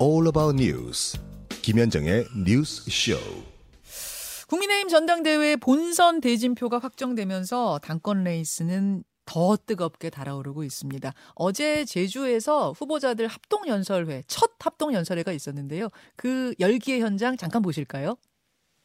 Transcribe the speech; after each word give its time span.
all 0.00 0.26
about 0.26 0.54
news. 0.62 1.18
김현정의 1.62 2.26
뉴스 2.44 2.90
쇼. 2.90 3.16
국민의힘 4.48 4.88
전당대회 4.88 5.56
본선 5.56 6.20
대진표가 6.20 6.78
확정되면서 6.78 7.78
당권 7.82 8.24
레이스는 8.24 9.04
더 9.26 9.56
뜨겁게 9.56 10.10
달아오르고 10.10 10.64
있습니다. 10.64 11.12
어제 11.34 11.84
제주에서 11.84 12.72
후보자들 12.72 13.28
합동 13.28 13.68
연설회, 13.68 14.24
첫 14.26 14.52
합동 14.58 14.92
연설회가 14.92 15.30
있었는데요. 15.32 15.88
그 16.16 16.52
열기의 16.58 17.00
현장 17.00 17.36
잠깐 17.36 17.62
보실까요? 17.62 18.16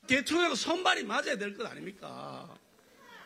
대통령하고 0.08 0.56
선발이 0.56 1.04
맞아야 1.06 1.36
될 1.38 1.58
것 1.58 1.66
아닙니까? 1.66 2.48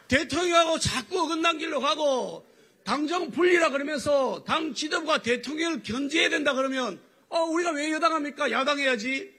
대통령하고 0.08 0.80
자꾸 0.80 1.20
어긋난 1.24 1.58
길로 1.58 1.82
가고 1.82 2.46
당정 2.86 3.32
분리라 3.32 3.70
그러면서 3.70 4.44
당 4.46 4.74
지도부가 4.74 5.22
대통령을 5.22 5.84
견제해야 5.84 6.30
된다 6.30 6.54
그러면 6.54 7.02
어 7.30 7.42
우리가 7.44 7.72
왜 7.72 7.92
여당합니까? 7.92 8.52
야당해야지. 8.52 9.32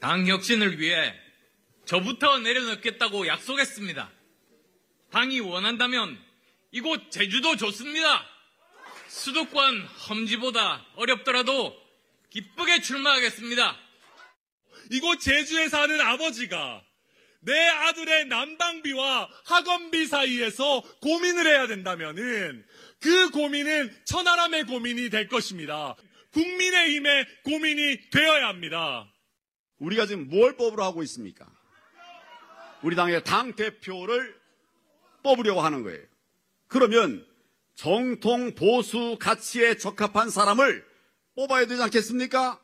당 0.00 0.26
혁신을 0.26 0.78
위해 0.78 1.14
저부터 1.84 2.38
내려놓겠다고 2.38 3.26
약속했습니다. 3.26 4.10
당이 5.10 5.40
원한다면 5.40 6.18
이곳 6.70 7.10
제주도 7.10 7.56
좋습니다. 7.56 8.24
수도권 9.08 9.82
험지보다 10.08 10.84
어렵더라도 10.96 11.74
기쁘게 12.30 12.80
출마하겠습니다. 12.82 13.76
이곳 14.90 15.20
제주에 15.20 15.68
사는 15.68 16.00
아버지가 16.00 16.82
내 17.40 17.52
아들의 17.68 18.26
난방비와 18.26 19.28
학원비 19.44 20.06
사이에서 20.06 20.82
고민을 21.00 21.46
해야 21.46 21.66
된다면은 21.66 22.66
그 23.00 23.30
고민은 23.30 23.96
천하람의 24.04 24.64
고민이 24.64 25.10
될 25.10 25.28
것입니다. 25.28 25.96
국민의힘의 26.36 27.26
고민이 27.44 28.10
되어야 28.10 28.48
합니다. 28.48 29.10
우리가 29.78 30.06
지금 30.06 30.28
뭘 30.28 30.56
뽑으러 30.56 30.84
하고 30.84 31.02
있습니까? 31.04 31.46
우리 32.82 32.94
당의 32.94 33.24
당 33.24 33.54
대표를 33.54 34.38
뽑으려고 35.22 35.62
하는 35.62 35.82
거예요. 35.82 36.04
그러면 36.68 37.26
정통 37.74 38.54
보수 38.54 39.16
가치에 39.18 39.76
적합한 39.76 40.30
사람을 40.30 40.86
뽑아야 41.34 41.66
되지 41.66 41.82
않겠습니까? 41.82 42.60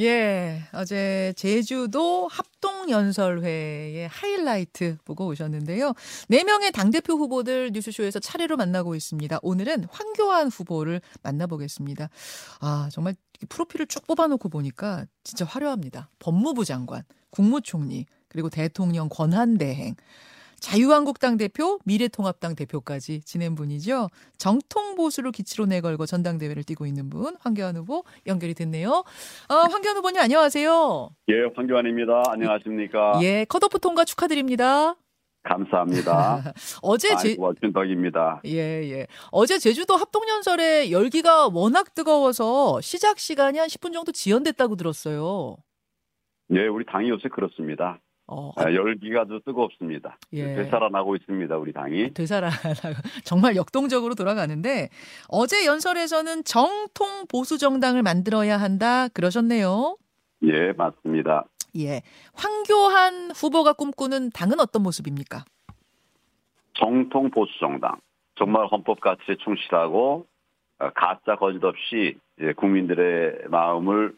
예, 0.00 0.62
어제 0.72 1.34
제주도 1.36 2.26
합동연설회의 2.28 4.08
하이라이트 4.08 4.96
보고 5.04 5.26
오셨는데요. 5.26 5.92
네 6.28 6.44
명의 6.44 6.72
당대표 6.72 7.12
후보들 7.14 7.72
뉴스쇼에서 7.74 8.18
차례로 8.18 8.56
만나고 8.56 8.94
있습니다. 8.94 9.40
오늘은 9.42 9.84
황교안 9.90 10.48
후보를 10.48 11.02
만나보겠습니다. 11.22 12.08
아, 12.60 12.88
정말 12.90 13.14
프로필을 13.50 13.86
쭉 13.86 14.06
뽑아놓고 14.06 14.48
보니까 14.48 15.04
진짜 15.24 15.44
화려합니다. 15.44 16.08
법무부 16.20 16.64
장관, 16.64 17.02
국무총리, 17.28 18.06
그리고 18.28 18.48
대통령 18.48 19.10
권한대행. 19.10 19.96
자유한국당 20.62 21.36
대표, 21.36 21.80
미래통합당 21.84 22.54
대표까지 22.54 23.20
지낸 23.22 23.56
분이죠. 23.56 24.08
정통 24.38 24.94
보수를 24.94 25.32
기치로 25.32 25.66
내걸고 25.66 26.06
전당대회를 26.06 26.62
뛰고 26.62 26.86
있는 26.86 27.10
분, 27.10 27.36
황교안 27.40 27.76
후보 27.76 28.04
연결이 28.28 28.54
됐네요. 28.54 29.02
아, 29.48 29.54
황교안 29.54 29.96
후보님 29.96 30.20
안녕하세요. 30.20 31.10
예, 31.28 31.34
황교안입니다. 31.56 32.22
안녕하십니까? 32.28 33.18
예, 33.22 33.44
컷오프 33.48 33.80
통과 33.80 34.04
축하드립니다. 34.04 34.94
감사합니다. 35.42 36.54
어제 36.82 37.08
제 37.16 37.30
아이고, 37.30 37.52
준덕입니다. 37.60 38.42
예, 38.46 38.88
예. 38.88 39.06
어제 39.32 39.58
제주도 39.58 39.96
합동연설에 39.96 40.92
열기가 40.92 41.48
워낙 41.48 41.92
뜨거워서 41.94 42.80
시작 42.80 43.18
시간이 43.18 43.58
한 43.58 43.66
10분 43.66 43.92
정도 43.92 44.12
지연됐다고 44.12 44.76
들었어요. 44.76 45.56
예, 46.52 46.68
우리 46.68 46.86
당이 46.86 47.08
요새 47.08 47.28
그렇습니다. 47.28 47.98
어, 48.34 48.52
아, 48.56 48.72
열기가 48.72 49.22
아주 49.22 49.40
뜨겁습니다. 49.44 50.16
예. 50.32 50.54
되살아나고 50.54 51.16
있습니다, 51.16 51.54
우리 51.58 51.72
당이. 51.74 52.14
되살아나가 52.14 52.62
정말 53.24 53.56
역동적으로 53.56 54.14
돌아가는데 54.14 54.88
어제 55.28 55.66
연설에서는 55.66 56.44
정통 56.44 57.26
보수 57.30 57.58
정당을 57.58 58.02
만들어야 58.02 58.56
한다 58.56 59.08
그러셨네요. 59.08 59.98
예, 60.44 60.72
맞습니다. 60.72 61.44
예. 61.78 62.00
황교안 62.32 63.32
후보가 63.32 63.74
꿈꾸는 63.74 64.30
당은 64.30 64.60
어떤 64.60 64.82
모습입니까? 64.82 65.44
정통 66.72 67.30
보수 67.30 67.52
정당. 67.60 67.96
정말 68.36 68.66
헌법 68.66 69.00
가치에 69.00 69.36
충실하고 69.44 70.26
어, 70.78 70.90
가짜 70.94 71.36
거짓 71.36 71.62
없이 71.62 72.16
예, 72.40 72.52
국민들의 72.54 73.48
마음을 73.50 74.14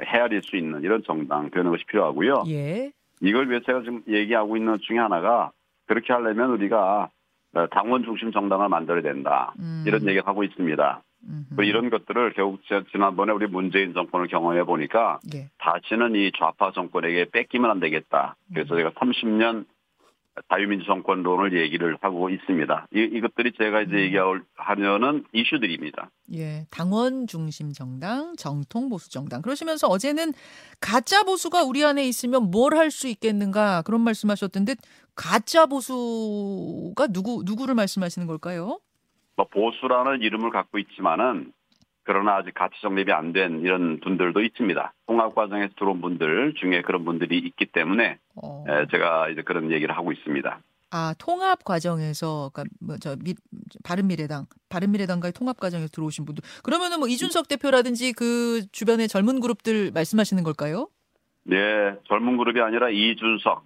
헤아릴 0.00 0.42
수 0.42 0.56
있는 0.56 0.82
이런 0.82 1.02
정당 1.04 1.50
되는 1.50 1.70
것이 1.70 1.84
필요하고요. 1.84 2.44
예. 2.48 2.92
이걸 3.20 3.50
위해 3.50 3.60
제가 3.64 3.80
지금 3.80 4.02
얘기하고 4.08 4.56
있는 4.56 4.72
것 4.72 4.82
중에 4.82 4.98
하나가 4.98 5.50
그렇게 5.86 6.12
하려면 6.12 6.50
우리가 6.50 7.10
어, 7.54 7.66
당원 7.68 8.04
중심 8.04 8.30
정당을 8.30 8.68
만들어야 8.68 9.02
된다. 9.02 9.52
음. 9.58 9.84
이런 9.86 10.02
얘기를 10.02 10.26
하고 10.26 10.44
있습니다. 10.44 11.02
음흠. 11.28 11.56
그 11.56 11.64
이런 11.64 11.90
것들을 11.90 12.32
결국 12.34 12.60
제- 12.68 12.84
지난번에 12.92 13.32
우리 13.32 13.46
문재인 13.46 13.92
정권을 13.94 14.28
경험해 14.28 14.64
보니까 14.64 15.18
예. 15.34 15.48
다시는 15.58 16.14
이 16.14 16.30
좌파 16.38 16.70
정권에게 16.72 17.26
뺏기면 17.32 17.70
안 17.70 17.80
되겠다. 17.80 18.36
그래서 18.52 18.76
제가 18.76 18.90
30년 18.90 19.64
자유민주 20.50 20.86
정권론을 20.86 21.58
얘기를 21.60 21.96
하고 22.00 22.30
있습니다. 22.30 22.88
이, 22.94 22.98
이것들이 23.00 23.52
제가 23.58 23.82
이제 23.82 23.96
얘기하려는 23.96 25.24
이슈들입니다. 25.32 26.10
예, 26.34 26.64
당원 26.70 27.26
중심 27.26 27.72
정당, 27.72 28.34
정통 28.36 28.88
보수 28.88 29.10
정당. 29.10 29.42
그러시면서 29.42 29.86
어제는 29.88 30.32
가짜 30.80 31.22
보수가 31.24 31.64
우리 31.64 31.84
안에 31.84 32.04
있으면 32.06 32.50
뭘 32.50 32.74
할 32.74 32.90
수 32.90 33.08
있겠는가 33.08 33.82
그런 33.82 34.00
말씀하셨던데 34.02 34.76
가짜 35.14 35.66
보수가 35.66 37.08
누구 37.08 37.42
누구를 37.44 37.74
말씀하시는 37.74 38.26
걸까요? 38.26 38.78
뭐 39.36 39.46
보수라는 39.48 40.20
이름을 40.22 40.50
갖고 40.50 40.78
있지만은 40.78 41.52
그러나 42.08 42.36
아직 42.36 42.54
가치 42.54 42.74
정립이 42.80 43.12
안 43.12 43.32
된 43.34 43.60
이런 43.60 44.00
분들도 44.00 44.40
있습니다. 44.40 44.94
통합 45.06 45.34
과정에서 45.34 45.74
들어온 45.78 46.00
분들 46.00 46.54
중에 46.58 46.80
그런 46.80 47.04
분들이 47.04 47.36
있기 47.38 47.66
때문에 47.66 48.18
어, 48.42 48.64
에, 48.66 48.86
제가 48.90 49.28
이제 49.28 49.42
그런 49.42 49.70
얘기를 49.70 49.94
하고 49.94 50.10
있습니다. 50.10 50.58
아 50.90 51.14
통합 51.18 51.62
과정에서 51.64 52.50
그러니까 52.54 52.74
뭐저 52.80 53.16
바른 53.84 54.06
미래당, 54.06 54.46
바른 54.70 54.90
미래당과의 54.92 55.34
통합 55.34 55.60
과정에서 55.60 55.88
들어오신 55.92 56.24
분들. 56.24 56.42
그러면은 56.62 56.98
뭐 56.98 57.08
이준석 57.08 57.46
대표라든지 57.46 58.14
그 58.14 58.62
주변의 58.72 59.08
젊은 59.08 59.40
그룹들 59.40 59.90
말씀하시는 59.92 60.42
걸까요? 60.44 60.88
네, 61.44 61.56
젊은 62.08 62.38
그룹이 62.38 62.60
아니라 62.62 62.88
이준석 62.88 63.64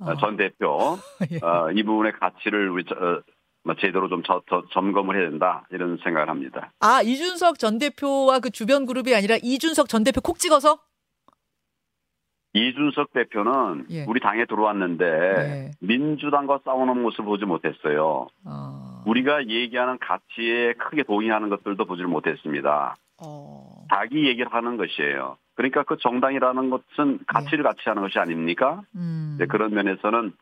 아, 0.00 0.14
전 0.16 0.36
대표 0.36 0.98
예. 1.32 1.38
어, 1.42 1.70
이 1.72 1.82
부분의 1.84 2.12
가치를 2.20 2.68
우리 2.68 2.84
저- 2.84 2.94
어, 2.96 2.98
뭐 2.98 3.22
제대로 3.80 4.08
좀 4.08 4.22
저- 4.24 4.42
저- 4.48 4.64
점검을 4.72 5.16
해야 5.20 5.30
된다 5.30 5.66
이런 5.70 5.96
생각을 6.02 6.28
합니다. 6.28 6.72
아 6.80 7.00
이준석 7.02 7.58
전 7.58 7.78
대표와 7.78 8.40
그 8.40 8.50
주변 8.50 8.86
그룹이 8.86 9.14
아니라 9.14 9.36
이준석 9.42 9.88
전 9.88 10.02
대표 10.04 10.20
콕 10.20 10.38
찍어서 10.38 10.78
이준석 12.54 13.12
대표는 13.14 13.86
예. 13.90 14.04
우리 14.04 14.20
당에 14.20 14.44
들어왔는데 14.44 15.04
예. 15.06 15.70
민주당과 15.80 16.60
싸우는 16.64 17.00
모습을 17.00 17.24
보지 17.24 17.44
못했어요. 17.46 18.26
어, 18.44 19.02
우리가 19.06 19.46
얘기하는 19.48 19.98
가치에 19.98 20.74
크게 20.74 21.04
동의하는 21.04 21.48
것들도 21.48 21.82
보지 21.86 22.02
못했습니다. 22.02 22.96
어, 23.24 23.86
자기 23.90 24.26
얘기를 24.28 24.52
하는 24.52 24.76
것이에요. 24.76 25.38
그러니까 25.54 25.82
그 25.84 25.96
정당이라는 25.98 26.68
것은 26.70 27.20
가치를 27.26 27.64
같이 27.64 27.80
하는 27.86 28.02
것이 28.02 28.18
아닙니까? 28.18 28.82
음. 28.96 29.36
네, 29.38 29.46
그런 29.46 29.72
면에서는 29.72 30.32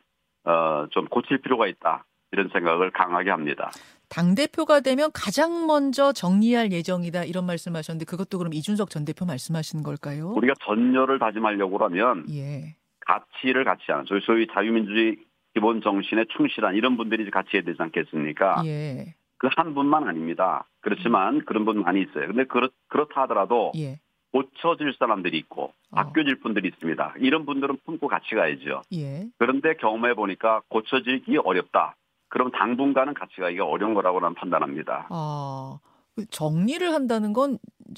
어, 0.43 0.87
좀 0.89 1.05
고칠 1.07 1.37
필요가 1.37 1.67
있다 1.67 2.03
이런 2.31 2.49
생각을 2.49 2.91
강하게 2.91 3.29
합니다. 3.29 3.71
당 4.09 4.35
대표가 4.35 4.81
되면 4.81 5.09
가장 5.13 5.67
먼저 5.67 6.11
정리할 6.11 6.71
예정이다 6.71 7.23
이런 7.23 7.45
말씀하셨는데 7.45 8.05
그것도 8.05 8.37
그럼 8.37 8.53
이준석 8.53 8.89
전 8.89 9.05
대표 9.05 9.25
말씀하시는 9.25 9.83
걸까요? 9.83 10.33
우리가 10.35 10.53
전열을 10.65 11.19
다짐하려고 11.19 11.77
하면 11.85 12.25
예. 12.31 12.75
가치를 13.01 13.63
같이 13.63 13.83
하는 13.87 14.05
소위, 14.05 14.21
소위 14.21 14.47
자유민주주의 14.53 15.17
기본 15.53 15.81
정신에 15.81 16.25
충실한 16.35 16.75
이런 16.75 16.97
분들이 16.97 17.29
같이 17.29 17.49
해야 17.55 17.61
되지 17.63 17.77
않겠습니까? 17.81 18.63
예. 18.65 19.15
그 19.37 19.47
한 19.55 19.73
분만 19.73 20.07
아닙니다. 20.07 20.65
그렇지만 20.81 21.43
그런 21.45 21.65
분 21.65 21.81
많이 21.81 22.01
있어요. 22.01 22.27
근데 22.27 22.43
그렇, 22.43 22.69
그렇다 22.89 23.23
하더라도 23.23 23.71
예. 23.75 23.99
고쳐질 24.31 24.93
사람들이 24.99 25.35
있고 25.39 25.73
어. 25.89 25.95
바뀌어질 25.95 26.39
분들이 26.41 26.67
있습니다. 26.69 27.15
이런 27.17 27.45
분들은 27.45 27.77
품고 27.83 28.07
같이 28.07 28.35
가야죠. 28.35 28.83
예. 28.93 29.25
그런데 29.39 29.73
경험해 29.75 30.13
보니까 30.13 30.61
고쳐지기 30.69 31.37
어렵다. 31.43 31.95
그럼 32.31 32.49
당분간은 32.51 33.13
같이 33.13 33.41
가기가 33.41 33.65
어려운 33.65 33.93
거라고 33.93 34.21
는 34.21 34.33
판단합니다. 34.33 35.07
아, 35.09 35.79
그 36.15 36.25
정리를 36.27 36.91
한다는 36.93 37.33
건 37.33 37.57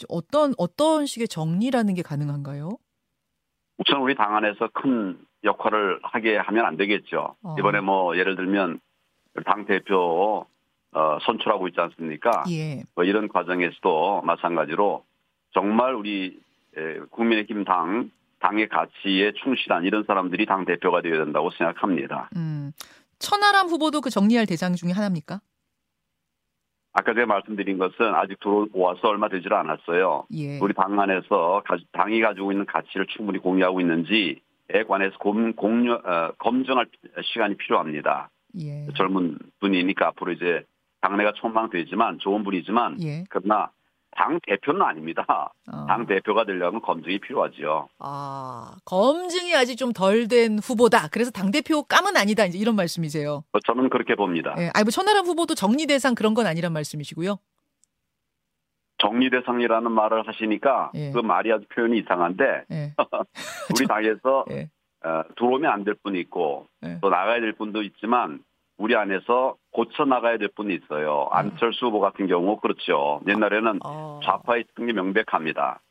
어떤 0.10 0.54
어떤 0.58 1.06
식의 1.06 1.28
정리라는 1.28 1.94
게 1.94 2.02
가능한가요? 2.02 2.72
우선 3.78 4.02
우리 4.02 4.16
당 4.16 4.36
안에서 4.36 4.70
큰 4.74 5.20
역할을 5.44 6.00
하게 6.02 6.38
하면 6.38 6.66
안 6.66 6.78
되겠죠. 6.78 7.36
어. 7.44 7.56
이번에 7.60 7.82
뭐 7.82 8.18
예를 8.18 8.36
들면 8.36 8.80
당 9.46 9.66
대표 9.66 10.48
어, 10.94 11.18
선출하고 11.22 11.68
있지 11.68 11.80
않습니까? 11.80 12.44
예. 12.50 12.82
뭐 12.96 13.04
이런 13.04 13.28
과정에서도 13.28 14.24
마찬가지로 14.24 15.04
정말 15.54 15.94
우리 15.94 16.40
에, 16.76 17.00
국민의힘 17.12 17.66
당 17.66 18.10
당의 18.40 18.68
가치에 18.68 19.32
충실한 19.44 19.86
이런 19.86 20.04
사람들이 20.06 20.46
당 20.48 20.66
대표가 20.66 21.02
되어야 21.02 21.24
된다고 21.24 21.52
생각합니다. 21.52 22.30
음. 22.36 22.72
천하람 23.28 23.68
후보도 23.68 24.02
그 24.02 24.10
정리할 24.10 24.46
대상 24.46 24.76
중에 24.76 24.92
하나입니까? 24.92 25.40
아까 26.96 27.14
제가 27.14 27.26
말씀드린 27.26 27.78
것은 27.80 28.14
아직 28.14 28.38
들어와서 28.40 29.08
얼마 29.08 29.28
되질 29.30 29.52
않았어요. 29.52 30.28
예. 30.36 30.60
우리 30.60 30.74
당 30.76 31.00
안에서 31.00 31.64
가- 31.66 31.78
당이 31.94 32.22
가지고 32.22 32.52
있는 32.52 32.66
가치를 32.68 33.08
충분히 33.08 33.40
공유하고 33.40 33.82
있는지에 33.82 34.36
관해서 34.88 35.18
공, 35.18 35.54
공유, 35.54 35.94
어, 35.94 36.32
검증할 36.38 36.86
시간이 37.34 37.58
필요합니다. 37.58 38.30
예. 38.60 38.86
젊은 38.96 39.40
분이니까 39.60 40.10
앞으로 40.10 40.34
이제 40.34 40.64
당내가 41.02 41.32
촉망되지만 41.34 42.20
좋은 42.20 42.44
분이지만 42.44 43.02
예. 43.02 43.24
그러나 43.30 43.72
당 44.16 44.40
대표는 44.46 44.82
아닙니다. 44.82 45.26
어. 45.72 45.86
당 45.88 46.06
대표가 46.06 46.46
되려면 46.46 46.82
검증이 46.82 47.20
필요하지요. 47.20 47.88
아, 48.00 48.76
검증이 48.86 49.56
아직 49.56 49.76
좀 49.78 49.94
덜 49.94 50.28
된 50.28 50.60
후보다. 50.60 51.08
그래서 51.10 51.32
당 51.32 51.52
대표 51.52 51.84
감은 51.84 52.18
아니다. 52.18 52.46
이제 52.46 52.58
이런 52.58 52.76
말씀이세요. 52.76 53.44
어, 53.52 53.60
저는 53.66 53.90
그렇게 53.90 54.16
봅니다. 54.16 54.56
예. 54.58 54.70
아니, 54.74 54.84
뭐, 54.84 54.92
천하람 54.92 55.26
후보도 55.26 55.56
정리 55.56 55.86
대상 55.88 56.16
그런 56.16 56.34
건 56.34 56.48
아니란 56.48 56.74
말씀이시고요. 56.74 57.38
정리 59.00 59.30
대상이라는 59.30 59.92
말을 59.92 60.28
하시니까 60.28 60.92
예. 60.96 61.12
그 61.12 61.20
말이 61.20 61.52
아주 61.52 61.66
표현이 61.76 62.00
이상한데 62.00 62.64
예. 62.72 62.94
우리 63.76 63.86
당에서 63.88 64.46
예. 64.52 64.70
어, 65.06 65.24
들어오면 65.36 65.70
안 65.70 65.84
될 65.84 65.96
분이 66.02 66.20
있고 66.22 66.68
예. 66.86 67.00
또 67.02 67.10
나가야 67.10 67.42
될 67.42 67.52
분도 67.54 67.82
있지만 67.84 68.40
우리 68.78 68.96
안에서 68.96 69.56
고쳐 69.72 70.06
나가야 70.06 70.38
될 70.38 70.50
분이 70.50 70.74
있어요. 70.76 71.28
안철수 71.32 71.88
후보 71.88 72.00
같은 72.00 72.28
경우 72.28 72.60
그렇죠. 72.60 73.22
옛날에는 73.28 73.80
어. 73.86 74.20
좌파에 74.24 74.62
있던 74.62 74.88
게 74.88 74.94
명백합니다. 74.94 75.82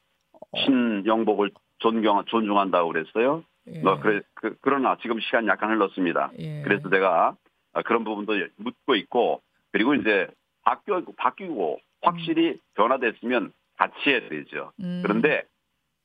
신영복을 0.57 1.51
존경 1.79 2.25
존중한다고 2.27 2.93
그랬어요. 2.93 3.45
예. 3.69 3.81
뭐 3.81 3.99
그래 4.01 4.21
그, 4.35 4.57
그러나 4.61 4.97
지금 5.01 5.21
시간 5.21 5.45
이 5.45 5.49
약간 5.49 5.71
흘렀습니다. 5.71 6.31
예. 6.39 6.63
그래서 6.63 6.89
제가 6.91 7.37
아, 7.73 7.83
그런 7.83 8.05
부분도 8.05 8.35
묻고 8.57 8.97
있고 8.97 9.41
그리고 9.71 9.95
이제 9.95 10.29
바뀌고 10.65 11.15
바뀌고 11.17 11.79
확실히 12.03 12.59
변화됐으면 12.75 13.53
같이 13.79 13.95
해야 14.11 14.29
되죠. 14.29 14.73
음. 14.81 15.01
그런데 15.03 15.45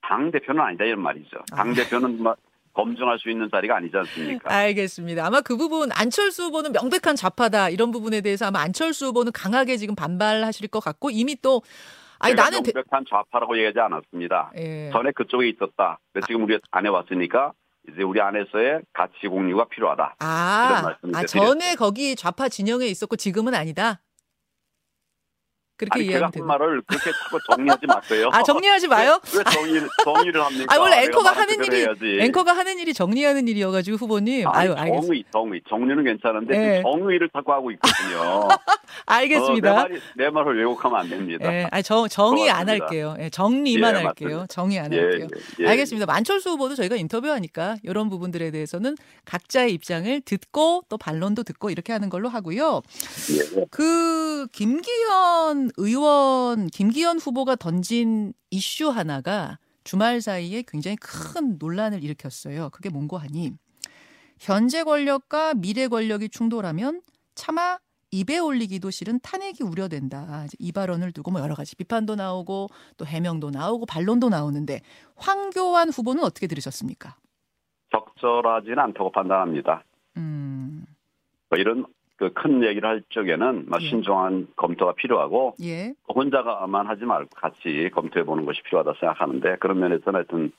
당 0.02 0.32
대표는 0.32 0.62
아니다 0.62 0.86
이런 0.86 1.02
말이죠. 1.02 1.38
당 1.56 1.74
대표는 1.74 2.24
뭐 2.24 2.36
검증할 2.78 3.18
수 3.18 3.30
있는 3.32 3.50
자리가 3.52 3.76
아니지 3.78 3.98
않습니까? 3.98 4.54
알겠습니다. 4.54 5.26
아마 5.26 5.42
그 5.42 5.58
부분 5.58 5.90
안철수 5.92 6.44
후보는 6.44 6.72
명백한 6.74 7.16
좌파다 7.16 7.70
이런 7.70 7.92
부분에 7.92 8.22
대해서 8.22 8.46
아마 8.46 8.60
안철수 8.62 9.08
후보는 9.08 9.32
강하게 9.32 9.78
지금 9.78 9.96
반발하실 9.96 10.68
것 10.68 10.80
같고 10.80 11.10
이미 11.10 11.36
또 11.42 11.64
아니 12.20 12.36
나는 12.36 12.62
대- 12.62 12.72
명백한 12.76 13.06
좌파라고 13.10 13.58
얘기하지 13.58 13.80
않았습니다. 13.80 14.52
예. 14.58 14.90
전에 14.92 15.12
그쪽에 15.12 15.50
있었다. 15.50 16.00
그래서 16.14 16.28
지금 16.28 16.44
우리 16.44 16.60
안에 16.70 16.88
왔으니까 16.90 17.54
이제 17.92 18.04
우리 18.04 18.22
안에서의 18.22 18.82
가치 18.94 19.28
공유가 19.28 19.66
필요하다. 19.70 20.16
이런 20.20 20.30
아, 20.30 20.88
아 20.90 20.98
드렸어요. 21.02 21.26
전에 21.26 21.76
거기 21.76 22.16
좌파 22.16 22.48
진영에 22.48 22.86
있었고 22.86 23.16
지금은 23.16 23.56
아니다. 23.56 24.02
그렇게 25.78 26.00
아니 26.00 26.08
이해하면 26.08 26.32
되는. 26.32 26.48
말을 26.48 26.82
그렇게 26.88 27.12
자꾸 27.12 27.40
정리하지 27.50 27.86
마세요. 27.88 28.30
아 28.34 28.44
정리하지 28.44 28.88
마요. 28.88 29.20
왜, 29.34 29.38
왜 29.40 29.44
정리를 29.44 29.88
정리를 30.04 30.44
합니까? 30.44 30.76
아 30.76 30.80
원래 30.80 31.04
앵커가 31.04 31.32
하는 31.32 31.64
일이 31.64 31.78
해야지. 31.82 32.18
앵커가 32.22 32.58
하는 32.58 32.80
일이 32.80 32.94
정리하는 32.94 33.48
일이어가지고 33.48 33.98
후보님. 33.98 34.48
아니, 34.48 34.58
아유 34.58 34.74
알겠습니다. 34.74 35.02
정의, 35.02 35.24
정의, 35.32 35.62
정리는 35.70 36.04
괜찮은데 36.04 36.56
예. 36.56 36.78
지금 36.78 36.92
정의를 36.92 37.30
자꾸 37.32 37.54
하고 37.54 37.72
있거든요. 37.72 38.48
알겠습니다. 39.06 39.72
어, 39.72 39.76
내, 39.76 39.82
말이, 39.84 40.02
내 40.16 40.30
말을 40.30 40.58
왜곡하면 40.60 41.00
안 41.00 41.10
됩니다. 41.10 41.54
예, 41.54 41.68
아니 41.72 41.84
정 41.84 42.08
정의 42.08 42.50
안 42.50 42.66
고맙습니다. 42.66 42.86
할게요. 42.86 43.16
예, 43.20 43.30
정리만 43.30 43.96
예, 43.96 44.04
할게요. 44.04 44.28
맞습니다. 44.30 44.48
정의 44.48 44.80
안 44.80 44.94
예, 44.94 45.00
할게요. 45.00 45.28
예, 45.60 45.64
예. 45.64 45.70
알겠습니다. 45.70 46.12
안철수 46.14 46.50
후보도 46.52 46.76
저희가 46.76 46.96
인터뷰하니까 46.96 47.78
이런 47.84 48.10
부분들에 48.10 48.52
대해서는 48.52 48.96
각자의 49.26 49.74
입장을 49.74 50.22
듣고 50.22 50.84
또 50.90 50.98
반론도 50.98 51.44
듣고 51.44 51.70
이렇게 51.70 51.94
하는 51.94 52.10
걸로 52.10 52.30
하고요. 52.30 52.82
예. 53.56 53.66
그 53.72 54.48
김기현 54.52 55.67
의원, 55.78 56.68
김기현 56.68 57.18
후보가 57.20 57.56
던진 57.56 58.34
이슈 58.50 58.90
하나가 58.90 59.60
주말 59.84 60.22
사이에 60.22 60.64
굉장히 60.68 60.98
큰 60.98 61.58
논란을 61.58 62.04
일으켰어요. 62.04 62.70
그게 62.72 62.90
뭔고 62.90 63.18
하니 63.18 63.52
현재 64.40 64.84
권력과 64.84 65.56
미래 65.56 65.88
권력이 65.88 66.30
충돌하면 66.30 67.02
차마 67.36 67.80
입에 68.12 68.38
올리기도 68.38 68.90
싫은 68.90 69.20
탄핵이 69.22 69.58
우려된다. 69.64 70.46
이제 70.46 70.56
이 70.60 70.72
발언을 70.72 71.12
두고 71.12 71.32
뭐 71.32 71.42
여러 71.42 71.56
가지 71.56 71.76
비판도 71.76 72.16
나오고 72.16 72.68
또 72.98 73.06
해명도 73.06 73.50
나오고 73.50 73.86
반론도 73.86 74.30
나오는데 74.30 74.82
황교안 75.16 75.90
후보는 75.90 76.24
어떻게 76.24 76.48
들으셨습니까? 76.48 77.16
적절하지는 77.92 78.80
않다고 78.80 79.12
판단합니다. 79.12 79.84
음, 80.18 80.86
뭐 81.50 81.60
이런 81.60 81.86
그 82.18 82.34
큰 82.34 82.64
얘기를 82.64 82.88
할 82.88 83.04
적에는 83.10 83.66
막 83.68 83.82
예. 83.82 83.90
신중한 83.90 84.48
검토가 84.56 84.94
필요하고 84.94 85.56
예. 85.62 85.94
혼자가만 86.14 86.88
하지 86.88 87.06
말고 87.06 87.30
같이 87.36 87.90
검토해 87.94 88.26
보는 88.26 88.46
것이 88.46 88.62
필요하다 88.64 88.94
생각하는데 89.00 89.58
그런 89.60 89.80
면에서는 89.80 90.16
하여튼 90.16 90.52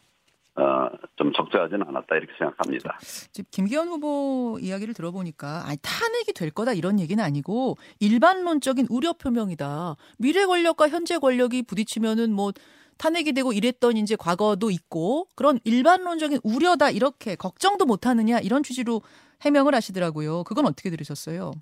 어, 0.54 0.88
좀 1.16 1.32
적절하지는 1.32 1.86
않았다 1.86 2.16
이렇게 2.16 2.32
생각합니다. 2.36 2.98
지금 3.32 3.48
김기현 3.50 3.88
후보 3.88 4.58
이야기를 4.60 4.92
들어보니까 4.94 5.64
아니 5.66 5.78
탄핵이 5.82 6.32
될 6.34 6.50
거다 6.50 6.72
이런 6.72 6.98
얘기는 6.98 7.22
아니고 7.22 7.76
일반론적인 8.00 8.86
우려 8.90 9.12
표명이다. 9.12 9.94
미래 10.18 10.46
권력과 10.46 10.88
현재 10.88 11.18
권력이 11.18 11.62
부딪히면은 11.62 12.32
뭐 12.32 12.52
탄핵이 12.98 13.32
되고 13.32 13.52
이랬던 13.52 13.96
이제 13.96 14.16
과거도 14.16 14.70
있고 14.70 15.28
그런 15.36 15.60
일반론적인 15.62 16.40
우려다 16.42 16.90
이렇게 16.90 17.36
걱정도 17.36 17.86
못 17.86 18.06
하느냐 18.06 18.40
이런 18.40 18.64
취지로 18.64 19.02
해명을 19.40 19.74
하시더라고요. 19.74 20.44
그건 20.44 20.66
어떻게 20.66 20.90
들으셨어요? 20.90 21.52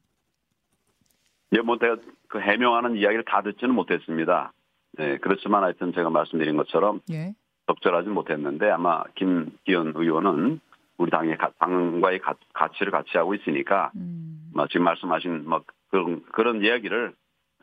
예, 1.53 1.61
뭐 1.61 1.77
내가 1.79 1.97
그 2.29 2.41
해명하는 2.41 2.97
이야기를 2.97 3.25
다 3.25 3.43
듣지는 3.43 3.75
못했습니다. 3.75 4.53
네, 4.93 5.19
그렇지만 5.19 5.63
하여튼 5.63 5.93
제가 5.93 6.11
말씀드린 6.11 6.57
것처럼 6.57 7.01
예. 7.11 7.35
적절하지 7.67 8.09
못했는데 8.09 8.71
아마 8.71 9.05
김기현 9.15 9.93
의원은 9.95 10.61
우리 10.99 11.11
당의 11.11 11.37
가- 11.37 11.51
당과의 11.59 12.21
가, 12.21 12.35
가치를 12.55 12.91
같이 12.91 13.11
하고 13.19 13.35
있으니까 13.35 13.91
음. 13.97 14.51
뭐 14.55 14.67
지금 14.69 14.85
말씀하신 14.85 15.49
뭐 15.49 15.63
그런 15.91 16.25
그런 16.33 16.63
이야기를 16.65 17.15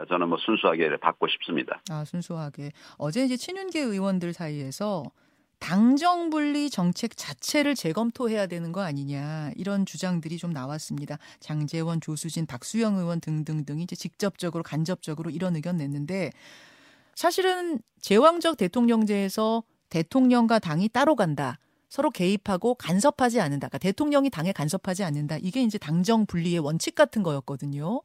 저는 0.08 0.30
뭐 0.30 0.38
순수하게 0.38 0.98
받고 0.98 1.28
싶습니다. 1.28 1.82
아, 1.90 2.04
순수하게. 2.06 2.72
어제 2.98 3.26
이제 3.26 3.36
친윤계 3.36 3.80
의원들 3.80 4.34
사이에서 4.34 5.04
당정 5.64 6.30
분리 6.30 6.70
정책 6.70 7.16
자체를 7.16 7.74
재검토해야 7.74 8.48
되는 8.48 8.74
거 8.74 8.82
아니냐 8.82 9.52
이런 9.56 9.86
주장들이 9.86 10.38
좀 10.38 10.52
나왔습니다. 10.52 11.18
장재원, 11.40 12.02
조수진, 12.02 12.46
박수영 12.46 12.98
의원 12.98 13.22
등등등이 13.22 13.84
이제 13.84 13.96
직접적으로 13.96 14.62
간접적으로 14.62 15.30
이런 15.30 15.56
의견 15.56 15.78
냈는데 15.78 16.32
사실은 17.16 17.80
제왕적 18.02 18.58
대통령제에서 18.58 19.64
대통령과 19.88 20.60
당이 20.60 20.90
따로 20.90 21.16
간다. 21.16 21.58
서로 21.88 22.10
개입하고 22.10 22.76
간섭하지 22.76 23.40
않는다. 23.40 23.70
그러니까 23.70 23.78
대통령이 23.78 24.32
당에 24.32 24.52
간섭하지 24.52 25.06
않는다. 25.06 25.38
이게 25.38 25.64
이제 25.64 25.78
당정 25.78 26.26
분리의 26.26 26.60
원칙 26.60 26.94
같은 26.94 27.24
거였거든요. 27.24 28.02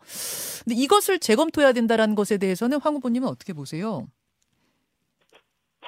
근데 0.64 0.76
이것을 0.76 1.18
재검토해야 1.18 1.72
된다라는 1.72 2.14
것에 2.14 2.38
대해서는 2.38 2.80
황 2.80 2.94
후보님은 2.94 3.26
어떻게 3.26 3.52
보세요? 3.52 4.06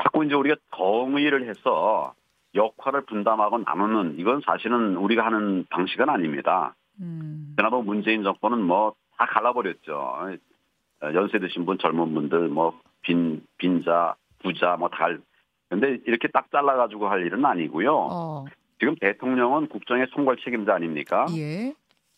자꾸 0.02 0.24
이제 0.24 0.34
우리가 0.34 0.56
정의를 0.76 1.48
해서 1.48 2.14
역할을 2.54 3.02
분담하고 3.06 3.58
나누는 3.58 4.18
이건 4.18 4.40
사실은 4.44 4.96
우리가 4.96 5.24
하는 5.24 5.64
방식은 5.70 6.08
아닙니다. 6.08 6.74
음, 7.00 7.54
그나마 7.56 7.78
문재인 7.80 8.22
정권은 8.22 8.62
뭐 8.62 8.94
다 9.20 9.26
갈라버렸죠. 9.26 9.94
어, 9.94 11.14
연세 11.14 11.38
드신 11.38 11.66
분, 11.66 11.76
젊은 11.76 12.14
분들, 12.14 12.48
뭐 12.48 12.80
빈, 13.02 13.42
빈자, 13.58 14.14
부자, 14.42 14.76
뭐 14.78 14.88
달. 14.88 15.20
근데 15.68 15.98
이렇게 16.06 16.26
딱 16.28 16.50
잘라가지고 16.50 17.06
할 17.06 17.26
일은 17.26 17.44
아니고요. 17.44 17.94
어, 18.10 18.44
지금 18.78 18.96
대통령은 18.96 19.68
국정의 19.68 20.08
총괄 20.14 20.38
책임자 20.42 20.74
아닙니까? 20.74 21.26
예, 21.36 21.74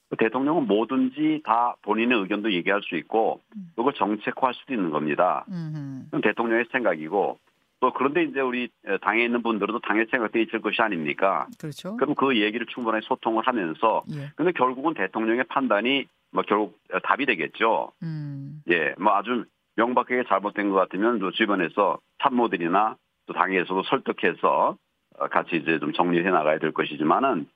그 0.08 0.16
대통령은 0.16 0.68
뭐든지 0.68 1.42
다 1.44 1.74
본인의 1.82 2.20
의견도 2.20 2.52
얘기할 2.52 2.82
수 2.84 2.96
있고 2.96 3.40
그걸 3.74 3.94
정책화할 3.94 4.54
수도 4.54 4.72
있는 4.72 4.90
겁니다. 4.90 5.44
음, 5.48 6.04
그건 6.04 6.20
대통령의 6.20 6.66
생각이고 6.70 7.38
또 7.82 7.92
그런데 7.92 8.22
이제 8.22 8.40
우리 8.40 8.68
당에 9.00 9.24
있는 9.24 9.42
분들도 9.42 9.80
당의 9.80 10.06
생각도 10.08 10.38
있을 10.38 10.60
것이 10.60 10.80
아닙니까? 10.80 11.48
그렇죠. 11.58 11.96
그럼 11.96 12.14
그 12.14 12.40
얘기를 12.40 12.64
충분하게 12.68 13.04
소통을 13.08 13.44
하면서 13.44 14.04
예, 14.12 14.30
근데 14.36 14.52
결국은 14.52 14.94
대통령의 14.94 15.42
판단이 15.48 16.06
뭐 16.30 16.44
결국 16.46 16.78
답이 17.02 17.26
되겠죠. 17.26 17.90
음, 18.04 18.62
예, 18.70 18.94
뭐 19.00 19.14
아주 19.16 19.44
명백하게 19.74 20.22
잘못된 20.28 20.70
것 20.70 20.76
같으면 20.76 21.18
또 21.18 21.32
주변에서 21.32 21.98
참모들이나 22.22 22.94
또 23.26 23.32
당에서도 23.34 23.82
설득해서 23.82 24.76
어, 25.18 25.26
같이 25.28 25.56
이제 25.56 25.80
좀 25.80 25.92
정리해 25.92 26.30
나가야 26.30 26.60
될 26.60 26.70
것이지만은 26.70 27.48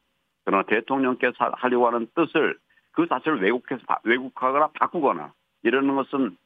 그러나 0.45 0.65
대통령께서 0.65 1.35
하- 1.39 1.53
하려고 1.55 1.87
하는 1.87 2.09
뜻을 2.17 2.59
그 2.91 3.07
자체를 3.07 3.41
왜곡해서 3.43 3.81
바- 3.87 4.01
왜곡하거나 4.03 4.71
바꾸거나 4.75 5.33
이러는 5.63 5.95
것은 5.95 6.31
그 6.31 6.37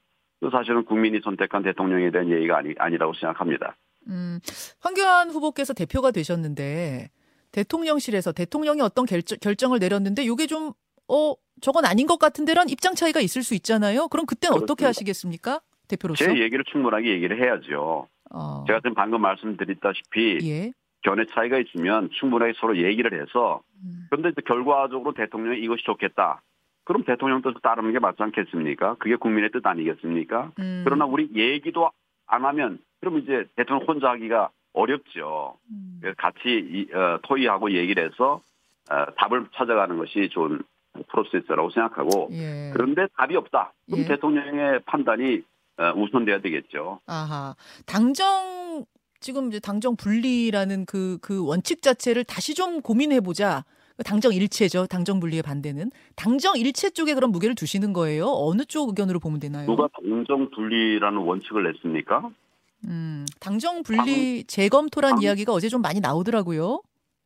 사실은 0.51 0.85
국민이 0.85 1.21
선택한 1.23 1.63
대통령에 1.63 2.11
대한 2.11 2.31
예의가 2.31 2.59
아니, 2.59 2.75
아니라고 2.79 3.13
생각합니다. 3.15 3.77
음, 4.09 4.39
황교안 4.81 5.31
후보께서 5.31 5.75
대표가 5.75 6.11
되셨는데 6.11 7.11
대통령실에서 7.53 8.33
대통령이 8.33 8.81
어떤 8.81 9.05
결정, 9.05 9.39
결정을 9.41 9.79
내렸는데 9.79 10.23
이게 10.23 10.47
좀 10.47 10.73
어, 11.09 11.35
저건 11.61 11.85
아닌 11.85 12.07
것 12.07 12.19
같은데란 12.19 12.69
입장 12.69 12.95
차이가 12.95 13.21
있을 13.21 13.43
수 13.43 13.55
있잖아요. 13.55 14.09
그럼 14.09 14.25
그때는 14.27 14.57
어떻게 14.57 14.85
그렇습니다. 14.85 14.89
하시겠습니까? 14.89 15.61
대표로서? 15.89 16.25
제 16.25 16.41
얘기를 16.41 16.65
충분하게 16.71 17.11
얘기를 17.11 17.43
해야죠. 17.43 18.09
어, 18.31 18.65
제가 18.67 18.79
지금 18.81 18.95
방금 18.95 19.21
말씀드렸다시피 19.21 20.39
예. 20.43 20.73
견해 21.03 21.25
차이가 21.35 21.59
있으면 21.59 22.11
충분하게 22.13 22.53
서로 22.61 22.77
얘기를 22.77 23.21
해서 23.21 23.63
음. 23.83 24.07
그런데 24.11 24.31
결과적으로 24.43 25.13
대통령이 25.15 25.61
이것이 25.61 25.83
좋겠다. 25.85 26.43
그럼 26.91 27.05
대통령 27.05 27.41
뜻을 27.41 27.61
따르는 27.63 27.93
게 27.93 28.01
맞지 28.01 28.21
않겠습니까? 28.21 28.97
그게 28.99 29.15
국민의 29.15 29.53
뜻 29.53 29.65
아니겠습니까? 29.65 30.51
음. 30.59 30.83
그러나 30.85 31.05
우리 31.05 31.31
얘기도 31.37 31.89
안 32.27 32.45
하면 32.45 32.81
그럼 32.99 33.19
이제 33.21 33.47
대통령 33.55 33.87
혼자 33.87 34.11
하기가 34.11 34.51
어렵죠. 34.73 35.57
음. 35.71 36.01
같이 36.19 36.49
이, 36.49 36.93
어, 36.93 37.21
토의하고 37.23 37.71
얘기를 37.75 38.05
해서 38.05 38.41
어, 38.91 39.05
답을 39.19 39.47
찾아가는 39.55 39.97
것이 39.99 40.31
좋은 40.33 40.63
프로세스라고 41.11 41.71
생각하고 41.71 42.29
예. 42.33 42.73
그런데 42.73 43.07
답이 43.17 43.37
없다. 43.37 43.73
그럼 43.87 44.01
예. 44.01 44.09
대통령의 44.09 44.81
판단이 44.85 45.43
어, 45.79 45.93
우선돼야 45.95 46.41
되겠죠. 46.41 46.99
아하. 47.07 47.55
당정 47.87 48.85
지금 49.21 49.47
이제 49.47 49.61
당정 49.61 49.95
분리라는 49.95 50.87
그 50.87 51.19
그 51.23 51.47
원칙 51.47 51.83
자체를 51.83 52.25
다시 52.25 52.57
좀 52.57 52.81
고민해 52.81 53.21
보자. 53.21 53.65
당정 54.05 54.33
일체죠. 54.33 54.87
당정 54.87 55.21
분리의 55.21 55.43
반대는 55.43 55.91
당정 56.17 56.57
일체 56.57 56.91
쪽에 56.91 57.15
그럼 57.15 57.33
무게를 57.33 57.55
두시는 57.55 57.93
거예요. 57.93 58.27
어느 58.27 58.65
쪽 58.65 58.89
의견으로 58.89 59.19
보면 59.21 59.41
되나요? 59.41 59.67
누가 59.67 59.89
당정 59.89 60.51
분리라는 60.51 61.19
원칙을 61.19 61.65
냈습니까? 61.73 62.31
음, 62.87 63.27
당정 63.41 63.83
분리 63.83 64.45
재검토란 64.45 65.17
당- 65.17 65.23
이야기가 65.23 65.53
어제 65.53 65.69
좀 65.69 65.83
많이 65.83 66.01
나오더라고요. 66.01 66.81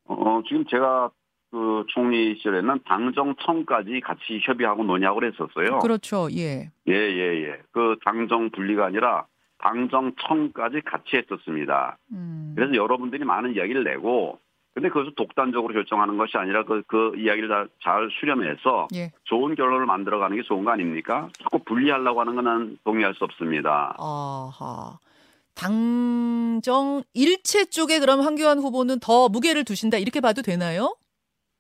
어, 0.07 0.43
지금 0.49 0.65
제가 0.67 1.11
그 1.51 1.85
총리 1.89 2.35
시절에는 2.37 2.81
당정청까지 2.85 4.01
같이 4.01 4.41
협의하고 4.43 4.83
논의하고 4.83 5.21
그랬었어요. 5.21 5.79
그렇죠. 5.79 6.27
예. 6.33 6.71
예, 6.89 6.93
예, 6.93 7.45
예. 7.45 7.59
그 7.71 7.97
당정 8.05 8.51
분리가 8.51 8.87
아니라 8.87 9.27
당정청까지 9.59 10.81
같이 10.85 11.17
했었습니다. 11.17 11.97
음. 12.13 12.53
그래서 12.57 12.75
여러분들이 12.75 13.25
많은 13.25 13.55
이야기를 13.55 13.85
내고, 13.85 14.39
근데 14.75 14.89
그것을 14.89 15.15
독단적으로 15.15 15.73
결정하는 15.73 16.17
것이 16.19 16.37
아니라 16.37 16.65
그, 16.65 16.83
그 16.87 17.13
이야기를 17.17 17.49
다 17.49 17.67
잘 17.81 18.09
수렴해서 18.19 18.89
예. 18.95 19.13
좋은 19.25 19.55
결론을 19.55 19.87
만들어가는 19.87 20.37
게 20.37 20.43
좋은 20.43 20.65
거 20.65 20.71
아닙니까? 20.73 21.29
자꾸 21.43 21.59
분리하려고 21.61 22.21
하는 22.21 22.35
건 22.35 22.79
동의할 22.83 23.15
수 23.15 23.25
없습니다. 23.25 23.95
아하. 23.99 24.99
당정 25.55 27.05
일체 27.13 27.67
쪽에 27.67 28.01
그럼 28.01 28.21
황교안 28.23 28.59
후보는 28.59 28.99
더 29.01 29.29
무게를 29.29 29.65
두신다 29.65 29.99
이렇게 29.99 30.21
봐도 30.21 30.43
되나요? 30.43 30.97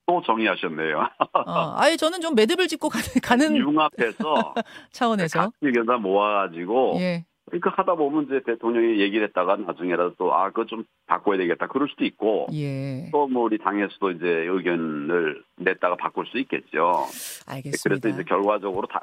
또 0.06 0.20
정의하셨네요. 0.22 0.98
어, 1.46 1.74
아예 1.76 1.96
저는 1.96 2.20
좀 2.20 2.34
매듭을 2.34 2.66
짚고 2.66 2.88
가는, 2.88 3.06
가는 3.22 3.56
융합해서 3.56 4.54
차원에서 4.90 5.40
각 5.40 5.52
의견 5.60 5.86
다 5.86 5.96
모아가지고 5.98 6.96
예. 7.00 7.24
그러니까 7.46 7.70
하다 7.76 7.94
보면 7.96 8.24
이제 8.24 8.40
대통령이 8.44 9.00
얘기를 9.00 9.26
했다가 9.28 9.56
나중에라도 9.56 10.14
또 10.16 10.32
아 10.32 10.48
그거 10.48 10.64
좀 10.64 10.84
바꿔야 11.06 11.36
되겠다 11.38 11.66
그럴 11.66 11.88
수도 11.88 12.04
있고 12.04 12.46
예. 12.52 13.08
또 13.12 13.26
뭐 13.28 13.44
우리 13.44 13.58
당에서도 13.58 14.10
이제 14.12 14.26
의견을 14.26 15.42
냈다가 15.56 15.96
바꿀 15.96 16.26
수 16.26 16.38
있겠죠. 16.38 17.04
알겠습니다. 17.46 17.82
그래서 18.00 18.08
이제 18.08 18.22
결과적으로 18.24 18.86
다 18.86 19.02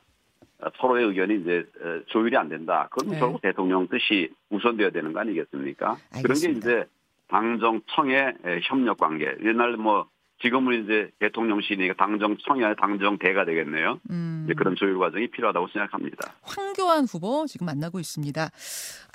서로의 0.78 1.06
의견이 1.08 1.42
이제 1.42 1.66
어, 1.82 2.02
조율이 2.08 2.36
안 2.38 2.50
된다. 2.50 2.88
그러면 2.92 3.14
네. 3.16 3.20
결국 3.20 3.42
대통령 3.42 3.88
뜻이 3.88 4.30
우선돼야 4.50 4.90
되는 4.92 5.12
거 5.14 5.20
아니겠습니까? 5.20 5.96
그런 6.12 6.12
게 6.12 6.18
알겠습니다. 6.20 6.60
이제 6.60 6.86
당정청의 7.30 8.34
에, 8.46 8.60
협력 8.64 8.98
관계. 8.98 9.36
옛날 9.44 9.78
뭐 9.78 10.08
지금은 10.42 10.84
이제 10.84 11.12
대통령실이니까 11.20 11.94
당정 11.96 12.36
청이 12.38 12.64
아니라 12.64 12.76
당정대가 12.76 13.46
되겠네요. 13.46 14.00
음. 14.10 14.44
이제 14.46 14.54
그런 14.56 14.76
조율 14.76 14.98
과정이 14.98 15.28
필요하다고 15.30 15.68
생각합니다. 15.68 16.34
황교안 16.42 17.06
후보 17.06 17.46
지금 17.48 17.66
만나고 17.66 18.00
있습니다. 18.00 18.50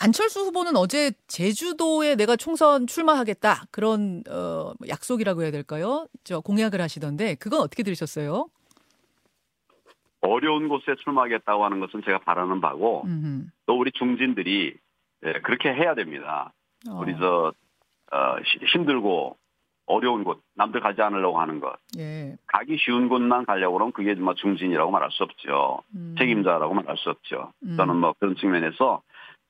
안철수 0.01 0.41
후보는 0.41 0.77
어제 0.77 1.13
제주도에 1.27 2.15
내가 2.15 2.37
총선 2.37 2.87
출마하겠다 2.87 3.65
그런 3.71 4.23
어, 4.31 4.73
약속이라고 4.89 5.43
해야 5.43 5.51
될까요? 5.51 6.07
저 6.25 6.41
공약을 6.41 6.81
하시던데 6.81 7.35
그건 7.37 7.61
어떻게 7.61 7.83
들으셨어요? 7.83 8.49
어려운 10.21 10.69
곳에 10.69 10.95
출마하겠다고 11.05 11.65
하는 11.65 11.81
것은 11.81 12.03
제가 12.05 12.19
바라는 12.21 12.61
바고 12.61 13.03
음흠. 13.07 13.45
또 13.67 13.79
우리 13.79 13.93
중진들이 13.93 14.75
예, 15.25 15.33
그렇게 15.45 15.71
해야 15.73 15.95
됩니다. 15.95 16.53
어, 16.89 16.99
우리 17.01 17.15
저 17.19 17.53
어, 18.13 18.37
시- 18.45 18.65
힘들고 18.73 19.37
어려운 19.87 20.25
곳 20.25 20.43
남들 20.55 20.81
가지 20.81 21.01
않으려고 21.01 21.41
하는 21.41 21.61
것 21.61 21.75
예. 21.99 22.37
가기 22.47 22.77
쉬운 22.79 23.09
곳만 23.09 23.47
가려고 23.47 23.75
그러면 23.75 23.93
그게 23.93 24.15
뭐 24.15 24.35
중진이라고 24.35 24.91
말할 24.91 25.11
수 25.13 25.23
없죠. 25.23 25.83
음. 25.95 26.15
책임자라고 26.19 26.75
말할 26.75 26.97
수 26.97 27.11
없죠. 27.11 27.53
음. 27.63 27.77
저는 27.77 27.97
뭐 27.97 28.15
그런 28.19 28.37
측면에서 28.37 29.03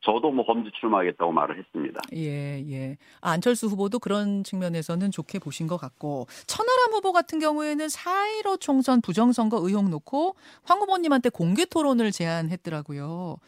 저도 0.03 0.31
뭐 0.31 0.45
험지 0.45 0.71
출마하겠다고 0.79 1.33
말을 1.33 1.59
했습니다. 1.59 2.01
예, 2.15 2.63
예. 2.71 2.97
아, 3.21 3.31
안철수 3.33 3.67
후보도 3.67 3.99
그런 3.99 4.45
측면에서는 4.45 5.11
좋게 5.11 5.41
보신 5.41 5.67
것 5.67 5.79
같고, 5.79 6.27
천하람 6.47 6.93
후보 6.93 7.13
같은 7.13 7.41
경우에는 7.41 7.87
4.15 7.87 8.61
총선 8.61 9.01
부정선거 9.01 9.59
의혹 9.67 9.89
놓고 9.89 10.37
황 10.63 10.79
후보님한테 10.79 11.31
공개 11.31 11.65
토론을 11.65 12.13
제안했더라고요. 12.13 13.39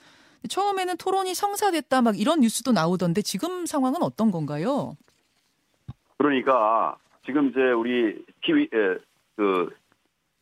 처음에는 0.48 0.96
토론이 0.96 1.34
성사됐다 1.34 2.02
막 2.02 2.18
이런 2.18 2.40
뉴스도 2.40 2.72
나오던데 2.72 3.22
지금 3.22 3.66
상황은 3.66 4.02
어떤 4.02 4.30
건가요? 4.30 4.94
그러니까 6.18 6.96
지금 7.24 7.48
이제 7.48 7.60
우리 7.70 8.24
TV 8.42 8.64
에, 8.64 8.98
그 9.36 9.70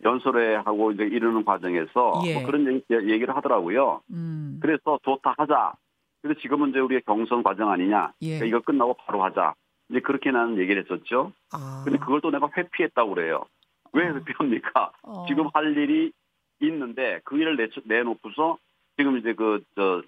연설회 0.04 0.56
하고 0.56 0.92
이제 0.92 1.04
이르는 1.04 1.45
과정에서 1.45 2.23
예. 2.26 2.35
뭐 2.35 2.45
그런 2.45 2.66
얘기, 2.66 3.12
얘기 3.12 3.25
를 3.25 3.37
하더라고요. 3.37 4.00
음, 4.11 4.59
그래서 4.61 4.99
좋다 5.02 5.35
하자. 5.38 5.75
그래서 6.23 6.40
지금은 6.40 6.71
이제 6.71 6.80
우리의 6.80 7.02
경선 7.06 7.42
과정 7.42 7.71
아니냐. 7.71 8.12
예. 8.23 8.38
그러니까 8.38 8.47
이거 8.47 8.61
끝나고 8.61 8.95
바로 8.95 9.23
하자. 9.23 9.54
이제 9.90 10.00
그렇게 10.00 10.30
나는 10.30 10.59
얘기를 10.59 10.83
했었죠. 10.83 11.33
아, 11.52 11.83
근데 11.85 11.99
그걸 11.99 12.21
또 12.21 12.30
내가 12.30 12.49
회피했다고 12.56 13.14
그래요. 13.14 13.45
왜 13.92 14.06
회피합니까? 14.09 14.92
어. 15.02 15.26
지금 15.28 15.49
할 15.54 15.76
일이 15.76 16.12
있는데 16.61 17.21
그 17.25 17.37
일을 17.38 17.56
내, 17.56 17.68
내놓고서 17.85 18.59
지금 18.97 19.18
이제 19.18 19.35
그, 19.35 19.62
저, 19.76 20.02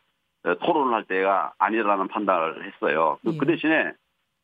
어, 0.45 0.55
토론을 0.55 0.95
할 0.95 1.05
때가 1.05 1.53
아니라는 1.59 2.09
판단을 2.09 2.65
했어요. 2.67 3.19
그, 3.23 3.35
예. 3.35 3.39
그 3.39 3.47
대신에 3.47 3.93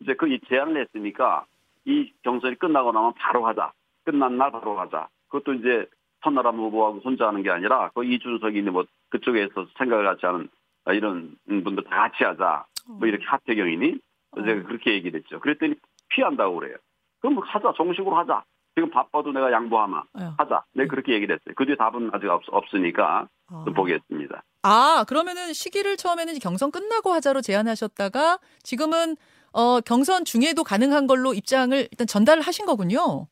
이제 0.00 0.14
그이 0.14 0.40
제안을 0.48 0.80
했으니까 0.82 1.46
이 1.84 2.12
경선이 2.22 2.58
끝나고 2.58 2.92
나면 2.92 3.14
바로 3.14 3.46
하자. 3.46 3.72
끝난 4.04 4.36
날 4.36 4.50
바로 4.50 4.78
하자. 4.78 5.08
그것도 5.28 5.54
이제 5.54 5.86
천나람 6.22 6.56
후보하고 6.56 7.00
혼자 7.00 7.28
하는 7.28 7.42
게 7.42 7.50
아니라 7.50 7.90
그 7.94 8.04
이준석이 8.04 8.58
있는 8.58 8.72
뭐 8.72 8.84
그쪽에서 9.10 9.66
생각을 9.78 10.04
같이 10.04 10.26
하는 10.26 10.48
이런 10.86 11.36
분들 11.46 11.84
다 11.84 12.08
같이 12.08 12.24
하자. 12.24 12.66
뭐 12.98 13.08
이렇게 13.08 13.24
하태경이니 13.24 13.98
제가 14.36 14.62
그렇게 14.66 14.92
얘기를 14.92 15.20
했죠. 15.20 15.40
그랬더니 15.40 15.74
피한다고 16.08 16.58
그래요. 16.58 16.76
그럼 17.20 17.34
뭐 17.34 17.44
하자. 17.44 17.72
정식으로 17.76 18.16
하자. 18.16 18.44
지금 18.74 18.90
바빠도 18.90 19.30
내가 19.32 19.52
양보하마. 19.52 20.02
아유. 20.14 20.30
하자. 20.36 20.64
네, 20.74 20.86
그렇게 20.86 21.12
얘기를 21.12 21.34
했어요. 21.36 21.54
그 21.56 21.64
뒤에 21.64 21.76
답은 21.76 22.10
아직 22.12 22.28
없, 22.28 22.42
없으니까 22.48 23.28
아. 23.48 23.62
좀 23.64 23.72
보겠습니다. 23.72 24.42
아, 24.62 25.04
그러면은 25.08 25.52
시기를 25.52 25.96
처음에는 25.96 26.34
경선 26.40 26.70
끝나고 26.72 27.10
하자로 27.12 27.40
제안하셨다가 27.40 28.38
지금은 28.62 29.16
어, 29.54 29.80
경선 29.80 30.24
중에도 30.24 30.64
가능한 30.64 31.06
걸로 31.06 31.32
입장을 31.32 31.76
일단 31.90 32.06
전달을 32.06 32.42
하신 32.42 32.66
거군요. 32.66 33.28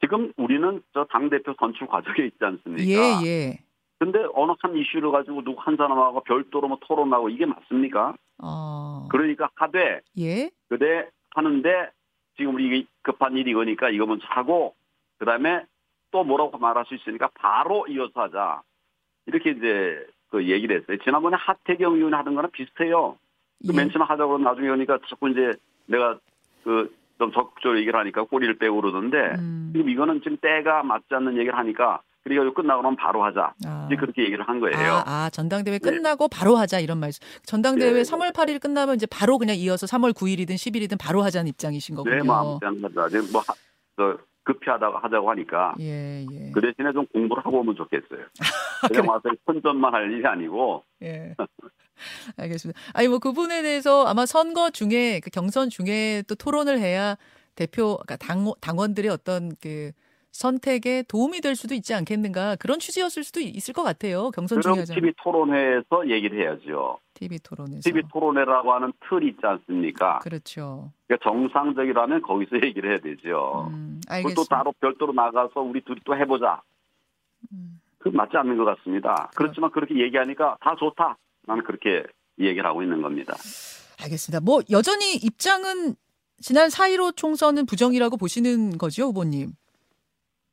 지금 0.00 0.32
우리는 0.36 0.82
저 0.92 1.04
당 1.10 1.30
대표 1.30 1.54
선출 1.58 1.86
과정에 1.86 2.26
있지 2.26 2.36
않습니까? 2.40 2.84
예, 2.84 3.26
예. 3.26 3.58
근데 3.98 4.18
어느 4.34 4.52
한 4.60 4.76
이슈를 4.76 5.10
가지고 5.12 5.42
누구 5.44 5.60
한 5.60 5.76
사람하고 5.76 6.22
별도로 6.24 6.68
뭐 6.68 6.78
토론하고 6.82 7.30
이게 7.30 7.46
맞습니까? 7.46 8.14
어, 8.42 9.06
그러니까 9.10 9.48
하되 9.54 10.00
예. 10.18 10.50
그대 10.68 11.08
하는데 11.30 11.90
지금 12.36 12.54
우리 12.56 12.86
급한 13.02 13.36
일이 13.36 13.52
이거니까 13.52 13.90
이거 13.90 14.04
먼저 14.04 14.26
하고 14.28 14.74
그다음에 15.18 15.64
또 16.10 16.24
뭐라고 16.24 16.58
말할 16.58 16.84
수 16.86 16.94
있으니까 16.96 17.30
바로 17.34 17.86
이어서 17.86 18.22
하자. 18.22 18.62
이렇게 19.26 19.50
이제 19.52 20.04
그 20.30 20.48
얘기를 20.48 20.80
했어요. 20.80 20.98
지난번에 21.04 21.36
하태경 21.38 21.94
의원이 21.94 22.14
하던 22.14 22.34
거랑 22.34 22.50
비슷해요. 22.50 23.16
그 23.66 23.72
예. 23.72 23.76
맨 23.76 23.90
처음 23.90 24.02
하자고 24.02 24.38
나중에 24.38 24.68
오니까 24.68 24.98
자꾸 25.08 25.28
이제 25.30 25.52
내가 25.86 26.18
그 26.64 26.90
좀 27.22 27.30
적극적으로 27.32 27.78
얘기를 27.78 27.96
하니까 28.00 28.24
꼬리를 28.24 28.58
빼고 28.58 28.80
그러던데 28.80 29.16
음. 29.38 29.70
지금 29.72 29.88
이거는 29.88 30.22
지금 30.22 30.36
때가 30.38 30.82
맞지 30.82 31.06
않는 31.10 31.34
얘기를 31.36 31.56
하니까 31.56 32.00
이거 32.28 32.52
끝나고 32.52 32.82
나면 32.82 32.96
바로 32.96 33.22
하자. 33.24 33.52
아. 33.64 33.86
이제 33.86 33.96
그렇게 33.96 34.22
얘기를 34.22 34.46
한 34.48 34.58
거예요. 34.60 34.76
아, 34.76 35.02
아, 35.06 35.30
전당대회 35.30 35.78
끝나고 35.78 36.26
바로 36.28 36.56
하자 36.56 36.80
이런 36.80 36.98
말씀. 36.98 37.20
전당대회 37.44 37.92
네. 37.92 38.02
3월 38.02 38.32
8일 38.32 38.60
끝나면 38.60 38.96
이제 38.96 39.06
바로 39.06 39.38
그냥 39.38 39.56
이어서 39.56 39.86
3월 39.86 40.12
9일이든 40.12 40.50
10일이든 40.54 40.98
바로 41.00 41.22
하자는 41.22 41.48
입장이신 41.48 41.94
거군요. 41.94 42.14
네, 42.16 42.22
마음 42.22 42.58
짠 42.60 42.76
하자. 42.82 43.08
지금 43.08 43.26
뭐 43.32 43.40
하- 43.46 43.54
저 43.96 44.18
급히 44.44 44.70
하다가 44.70 44.98
하자고 45.02 45.30
하니까 45.30 45.74
예, 45.80 46.24
예. 46.28 46.50
그 46.52 46.60
대신에 46.60 46.92
좀 46.92 47.06
공부를 47.06 47.44
하고 47.44 47.60
오면 47.60 47.76
좋겠어요. 47.76 48.24
그래. 48.82 48.88
그냥 48.88 49.08
와서 49.08 49.22
선전만 49.46 49.94
할 49.94 50.10
일이 50.10 50.26
아니고 50.26 50.82
예. 51.02 51.34
알겠습니다. 52.36 52.78
아니 52.94 53.08
뭐 53.08 53.18
그 53.18 53.32
부분에 53.32 53.62
대해서 53.62 54.04
아마 54.06 54.26
선거 54.26 54.70
중에 54.70 55.20
그 55.20 55.30
경선 55.30 55.70
중에 55.70 56.22
또 56.28 56.34
토론을 56.34 56.78
해야 56.80 57.16
대표 57.54 57.98
그러니까 57.98 58.16
당 58.16 58.52
당원들의 58.60 59.10
어떤 59.10 59.52
그 59.60 59.92
선택에 60.32 61.02
도움이 61.06 61.40
될 61.42 61.54
수도 61.54 61.74
있지 61.74 61.92
않겠는가 61.94 62.56
그런 62.56 62.78
취지였을 62.78 63.22
수도 63.22 63.40
있을 63.40 63.74
것 63.74 63.82
같아요. 63.82 64.30
경선 64.30 64.62
중에. 64.62 64.84
TV 64.84 65.12
토론회에서 65.22 66.08
얘기를 66.08 66.40
해야죠. 66.40 66.98
TV 67.14 67.38
토론에서. 67.40 67.82
TV 67.82 68.02
토론회라고 68.10 68.72
하는 68.72 68.92
틀이 69.08 69.28
있지 69.28 69.40
않습니까? 69.42 70.20
그렇죠. 70.20 70.90
그러니까 71.06 71.30
정상적이라면 71.30 72.22
거기서 72.22 72.56
얘기를 72.66 72.90
해야 72.90 72.98
되죠. 72.98 73.68
음, 73.70 74.00
알겠습니다. 74.08 74.40
또 74.40 74.44
따로 74.48 74.72
별도로 74.80 75.12
나가서 75.12 75.60
우리 75.60 75.82
둘이 75.82 76.00
또 76.04 76.16
해보자. 76.16 76.62
음. 77.52 77.78
그 77.98 78.08
맞지 78.08 78.36
않는 78.36 78.56
것 78.56 78.64
같습니다. 78.64 79.30
그렇지만 79.36 79.70
그렇게 79.70 79.96
얘기하니까 80.00 80.56
다 80.60 80.74
좋다. 80.78 81.16
나는 81.46 81.64
그렇게 81.64 82.04
얘기를 82.38 82.64
하고 82.64 82.82
있는 82.82 83.02
겁니다. 83.02 83.34
알겠습니다. 84.02 84.40
뭐 84.40 84.60
여전히 84.70 85.14
입장은 85.16 85.94
지난 86.40 86.68
4.15 86.68 87.16
총선은 87.16 87.66
부정이라고 87.66 88.16
보시는 88.16 88.78
거죠, 88.78 89.04
후보님? 89.04 89.52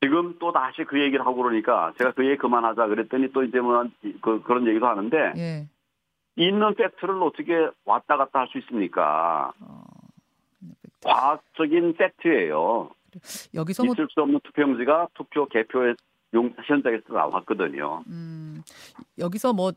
지금 0.02 0.38
또 0.40 0.52
다시 0.52 0.84
그 0.88 1.00
얘기를 1.02 1.26
하고 1.26 1.44
그러니까 1.44 1.94
제가 1.98 2.14
그 2.14 2.26
얘기 2.26 2.38
그만하자 2.38 2.88
그랬더니 2.88 3.32
또 3.34 3.44
이제 3.44 3.60
뭐 3.60 3.84
그, 4.22 4.42
그런 4.44 4.66
얘기도 4.68 4.88
하는데 4.88 5.34
예. 5.36 5.68
있는 6.38 6.74
팩트를 6.76 7.22
어떻게 7.22 7.68
왔다 7.84 8.16
갔다 8.16 8.40
할 8.40 8.48
수 8.48 8.60
있습니까? 8.60 9.52
어, 9.60 9.84
과학적인 11.04 11.96
팩트예요. 11.96 12.92
여기서 13.54 13.84
뭐 13.84 13.94
있을 13.94 14.08
수 14.10 14.22
없는 14.22 14.40
투표용지가 14.44 15.10
투표 15.16 15.46
개표의 15.48 15.96
용 16.34 16.54
현장에서 16.66 17.12
나왔거든요. 17.12 18.04
음, 18.08 18.62
여기서 19.18 19.52
뭐 19.52 19.72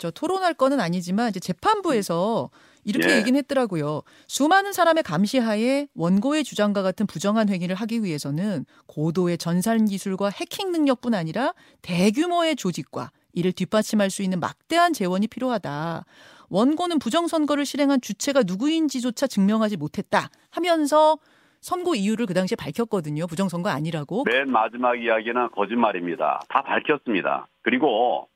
저 0.00 0.10
토론할 0.10 0.54
거는 0.54 0.80
아니지만 0.80 1.28
이제 1.28 1.38
재판부에서 1.38 2.50
이렇게 2.84 3.10
예. 3.10 3.18
얘기는 3.18 3.38
했더라고요. 3.38 4.00
수많은 4.26 4.72
사람의 4.72 5.02
감시하에 5.02 5.88
원고의 5.94 6.42
주장과 6.42 6.80
같은 6.80 7.06
부정한 7.06 7.50
행위를 7.50 7.76
하기 7.76 8.02
위해서는 8.02 8.64
고도의 8.86 9.36
전산 9.36 9.84
기술과 9.84 10.30
해킹 10.30 10.72
능력뿐 10.72 11.12
아니라 11.12 11.52
대규모의 11.82 12.56
조직과 12.56 13.10
이를 13.34 13.52
뒷받침할 13.52 14.08
수 14.08 14.22
있는 14.22 14.40
막대한 14.40 14.94
재원이 14.94 15.28
필요하다. 15.28 16.06
원고는 16.48 16.98
부정 16.98 17.28
선거를 17.28 17.66
실행한 17.66 18.00
주체가 18.00 18.42
누구인지조차 18.44 19.26
증명하지 19.26 19.76
못했다 19.76 20.30
하면서 20.50 21.18
선고 21.60 21.94
이유를 21.94 22.24
그 22.24 22.32
당시에 22.32 22.56
밝혔거든요. 22.56 23.26
부정 23.26 23.50
선거 23.50 23.68
아니라고. 23.68 24.24
맨 24.24 24.50
마지막 24.50 24.94
이야기는 24.96 25.50
거짓말입니다. 25.50 26.40
다 26.48 26.62
밝혔습니다. 26.62 27.46
그리고 27.60 28.30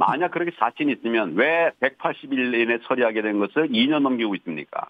만약 0.00 0.30
그렇게 0.30 0.50
사실이 0.58 0.92
있으면 0.92 1.34
왜 1.34 1.70
180일 1.80 2.52
내내 2.52 2.78
처리하게 2.86 3.20
된 3.20 3.38
것을 3.38 3.68
2년 3.68 4.00
넘기고 4.00 4.34
있습니까? 4.36 4.88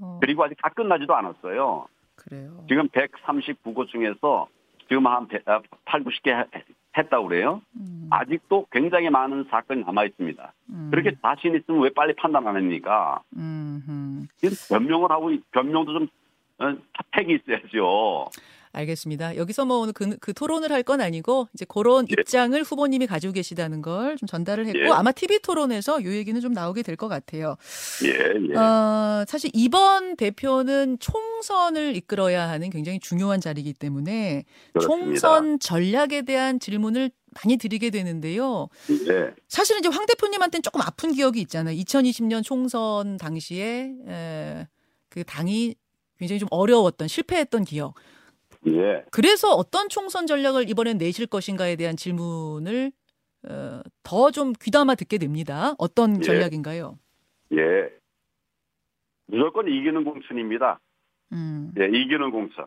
어, 0.00 0.18
그리고 0.22 0.42
아직 0.42 0.56
다 0.62 0.70
끝나지도 0.70 1.14
않았어요. 1.14 1.86
그래요. 2.16 2.64
지금 2.66 2.88
139곳 2.88 3.88
중에서 3.88 4.48
지금 4.88 5.06
한 5.06 5.28
8, 5.28 6.02
90개 6.02 6.48
했다고 6.96 7.28
그래요. 7.28 7.60
음, 7.76 8.08
아직도 8.10 8.66
굉장히 8.72 9.10
많은 9.10 9.44
사건이 9.50 9.84
남아 9.84 10.04
있습니다. 10.04 10.52
음, 10.70 10.88
그렇게 10.90 11.14
자신 11.20 11.54
있으면 11.54 11.82
왜 11.82 11.90
빨리 11.90 12.14
판단 12.14 12.48
안 12.48 12.56
합니까? 12.56 13.20
음, 13.36 14.26
변명을 14.70 15.10
하고 15.10 15.30
변명도 15.52 15.92
좀 15.92 16.08
어, 16.60 16.74
팩이 17.10 17.34
있어야죠. 17.34 18.30
알겠습니다. 18.72 19.36
여기서 19.36 19.64
뭐 19.64 19.78
오늘 19.78 19.92
그, 19.92 20.16
그 20.20 20.32
토론을 20.34 20.70
할 20.72 20.82
건 20.82 21.00
아니고 21.00 21.48
이제 21.54 21.64
그런 21.68 22.06
예. 22.08 22.14
입장을 22.18 22.62
후보님이 22.62 23.06
가지고 23.06 23.32
계시다는 23.32 23.82
걸 23.82 24.16
좀 24.16 24.26
전달을 24.26 24.66
했고 24.66 24.78
예. 24.78 24.88
아마 24.90 25.12
TV 25.12 25.40
토론에서 25.40 26.00
이 26.00 26.06
얘기는 26.06 26.40
좀 26.40 26.52
나오게 26.52 26.82
될 26.82 26.96
것 26.96 27.08
같아요. 27.08 27.56
예, 28.04 28.50
예. 28.50 28.54
어, 28.56 29.24
사실 29.28 29.50
이번 29.54 30.16
대표는 30.16 30.98
총선을 30.98 31.96
이끌어야 31.96 32.48
하는 32.48 32.70
굉장히 32.70 33.00
중요한 33.00 33.40
자리이기 33.40 33.74
때문에 33.74 34.44
그렇습니다. 34.72 34.96
총선 35.20 35.58
전략에 35.58 36.22
대한 36.22 36.58
질문을 36.60 37.10
많이 37.44 37.56
드리게 37.56 37.90
되는데요. 37.90 38.68
예. 38.90 39.30
사실은 39.48 39.80
이제 39.80 39.88
황 39.88 40.06
대표님한테는 40.06 40.62
조금 40.62 40.80
아픈 40.80 41.12
기억이 41.12 41.40
있잖아요. 41.42 41.76
2020년 41.78 42.42
총선 42.42 43.16
당시에 43.18 43.92
에, 44.08 44.66
그 45.10 45.22
당이 45.24 45.74
굉장히 46.18 46.38
좀 46.40 46.48
어려웠던 46.50 47.06
실패했던 47.08 47.64
기억. 47.64 47.94
예. 48.76 49.04
그래서 49.10 49.50
어떤 49.50 49.88
총선 49.88 50.26
전략을 50.26 50.68
이번엔 50.68 50.98
내실 50.98 51.26
것인가에 51.26 51.76
대한 51.76 51.96
질문을 51.96 52.92
어, 53.48 53.80
더 54.02 54.30
좀 54.30 54.52
귀담아 54.60 54.94
듣게 54.96 55.18
됩니다. 55.18 55.74
어떤 55.78 56.18
예. 56.18 56.20
전략인가요? 56.20 56.98
예. 57.52 57.88
무조건 59.26 59.68
이기는 59.68 60.04
공천입니다. 60.04 60.80
음. 61.32 61.72
예, 61.78 61.84
이기는 61.86 62.30
공천. 62.30 62.66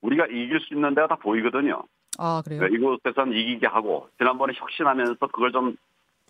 우리가 0.00 0.26
이길 0.26 0.60
수 0.60 0.74
있는 0.74 0.94
데가 0.94 1.08
다 1.08 1.16
보이거든요. 1.16 1.82
아 2.18 2.42
그래요. 2.44 2.62
네, 2.62 2.68
이곳에서는 2.72 3.32
이기게 3.36 3.66
하고 3.66 4.08
지난번에 4.18 4.52
혁신하면서 4.56 5.14
그걸 5.26 5.52
좀 5.52 5.76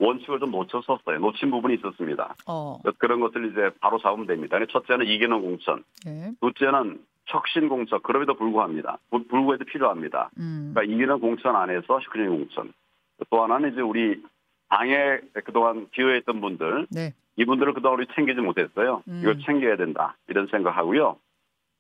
원칙을 0.01 0.39
좀 0.41 0.51
놓쳤었어요. 0.51 1.19
놓친 1.19 1.51
부분이 1.51 1.75
있었습니다. 1.75 2.35
어. 2.47 2.79
그런 2.99 3.21
것을 3.21 3.51
이제 3.51 3.71
바로 3.81 3.99
잡으면 3.99 4.27
됩니다. 4.27 4.59
첫째는 4.71 5.07
이기는 5.07 5.41
공천, 5.41 5.85
예. 6.07 6.33
둘째는 6.41 7.01
혁신 7.29 7.69
공천. 7.69 8.01
그럼에도 8.03 8.35
불구합니다. 8.35 8.99
불- 9.11 9.27
불구해도 9.29 9.65
필요합니다. 9.65 10.31
음. 10.39 10.73
그러니까 10.75 10.93
이기는 10.95 11.21
공천 11.21 11.55
안에서 11.57 12.01
혁신 12.01 12.27
공천. 12.29 12.73
또 13.31 13.43
하나는 13.43 13.73
이제 13.73 13.81
우리 13.81 14.23
당에 14.69 15.19
그동안 15.45 15.89
기여했던 15.95 16.41
분들, 16.41 16.87
네. 16.91 17.15
이분들을 17.37 17.75
그동안 17.75 17.99
우리 18.01 18.07
챙기지 18.15 18.41
못했어요. 18.41 19.03
음. 19.09 19.21
이걸 19.23 19.39
챙겨야 19.45 19.77
된다. 19.77 20.17
이런 20.29 20.47
생각하고요. 20.51 21.17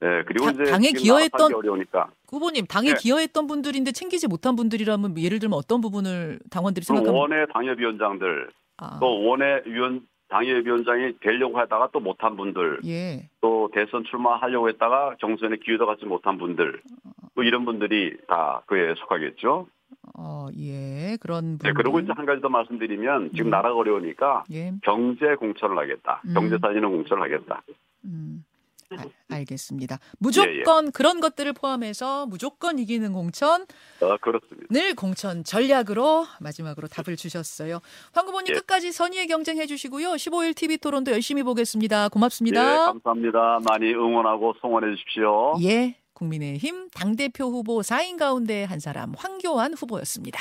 네, 0.00 0.22
그리고 0.26 0.46
당- 0.46 0.54
이제 0.54 0.64
당에 0.70 0.90
기여했던- 0.92 1.54
어려우니까 1.56 2.10
후보님 2.28 2.66
당에 2.66 2.90
네. 2.90 2.94
기여했던 3.00 3.46
분들인데 3.48 3.90
챙기지 3.92 4.28
못한 4.28 4.54
분들이라면 4.54 5.18
예를 5.18 5.40
들면 5.40 5.58
어떤 5.58 5.80
부분을 5.80 6.38
당원들이 6.50 6.84
생각하면 6.84 7.14
원외 7.18 7.46
당협위원장들 7.52 8.48
아, 8.76 8.98
또 9.00 9.24
원외 9.24 9.62
위원 9.66 10.02
당협위원장이 10.28 11.18
되려고 11.20 11.58
하다가 11.58 11.90
또 11.92 12.00
못한 12.00 12.36
분들 12.36 12.80
예. 12.86 13.28
또 13.40 13.70
대선 13.72 14.04
출마하려고 14.04 14.68
했다가 14.68 15.16
경선에 15.20 15.56
기회도 15.64 15.86
갖지 15.86 16.04
못한 16.04 16.38
분들 16.38 16.82
또 17.34 17.42
이런 17.42 17.64
분들이 17.64 18.16
다 18.26 18.62
그에 18.66 18.94
속하겠죠. 18.96 19.66
어, 20.18 20.48
예. 20.58 21.16
그런 21.20 21.58
네, 21.58 21.70
분들. 21.70 21.74
그리고 21.74 22.00
이제 22.00 22.12
한 22.14 22.26
가지 22.26 22.40
더 22.40 22.48
말씀드리면 22.48 23.30
지금 23.32 23.46
음. 23.46 23.50
나라가 23.50 23.76
어려우니까 23.76 24.44
예. 24.52 24.72
경제 24.82 25.34
공천을 25.36 25.78
하겠다. 25.78 26.22
음. 26.26 26.34
경제 26.34 26.58
살리는 26.58 26.90
공천을 26.90 27.22
하겠다. 27.22 27.62
음. 28.04 28.44
아, 28.96 29.04
알겠습니다. 29.30 29.98
무조건 30.18 30.90
그런 30.92 31.20
것들을 31.20 31.52
포함해서 31.52 32.26
무조건 32.26 32.78
이기는 32.78 33.12
공천 33.12 33.62
어, 34.00 34.16
그렇습니다. 34.18 34.57
늘 34.70 34.94
공천 34.94 35.44
전략으로 35.44 36.26
마지막으로 36.40 36.88
답을 36.88 37.16
주셨어요. 37.16 37.80
황 38.12 38.26
후보님 38.26 38.54
예. 38.54 38.58
끝까지 38.58 38.92
선의의 38.92 39.26
경쟁해 39.26 39.66
주시고요. 39.66 40.10
15일 40.10 40.54
TV 40.54 40.78
토론도 40.78 41.12
열심히 41.12 41.42
보겠습니다. 41.42 42.04
네, 42.04 42.08
고맙습니다. 42.08 42.86
감사합니다. 42.86 43.60
많이 43.68 43.92
응원하고 43.92 44.54
송원해 44.60 44.94
주십시오. 44.94 45.56
예. 45.62 45.96
국민의힘 46.14 46.90
당대표 46.90 47.44
후보 47.44 47.80
4인 47.80 48.18
가운데 48.18 48.64
한 48.64 48.80
사람 48.80 49.14
황교안 49.16 49.74
후보였습니다. 49.74 50.40